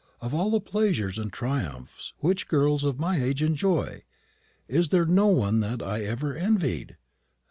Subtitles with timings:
[0.19, 4.01] "Of all the pleasures and triumphs which girls of my age enjoy,
[4.67, 6.97] is there one that I ever envied?